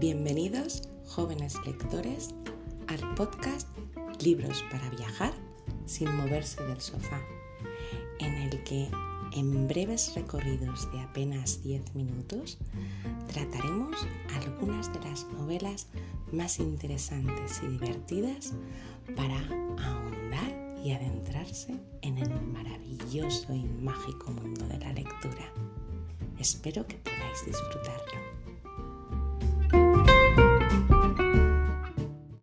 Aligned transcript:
Bienvenidos, 0.00 0.88
jóvenes 1.08 1.56
lectores, 1.66 2.30
al 2.86 3.14
podcast 3.16 3.68
Libros 4.24 4.64
para 4.70 4.88
viajar 4.88 5.34
sin 5.84 6.10
moverse 6.16 6.64
del 6.64 6.80
sofá, 6.80 7.20
en 8.18 8.32
el 8.32 8.64
que 8.64 8.88
en 9.36 9.68
breves 9.68 10.14
recorridos 10.14 10.90
de 10.90 11.00
apenas 11.00 11.62
10 11.64 11.94
minutos 11.94 12.56
trataremos 13.30 14.06
algunas 14.42 14.90
de 14.90 15.00
las 15.00 15.26
novelas 15.34 15.86
más 16.32 16.60
interesantes 16.60 17.60
y 17.62 17.66
divertidas 17.66 18.54
para 19.14 19.36
ahondar 19.84 20.80
y 20.82 20.92
adentrarse 20.92 21.74
en 22.00 22.16
el 22.16 22.40
maravilloso 22.40 23.52
y 23.52 23.64
mágico 23.82 24.32
mundo 24.32 24.66
de 24.66 24.78
la 24.78 24.94
lectura. 24.94 25.52
Espero 26.38 26.86
que 26.86 26.96
podáis 26.96 27.44
disfrutar. 27.44 28.09